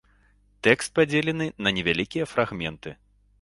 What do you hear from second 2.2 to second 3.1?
фрагменты.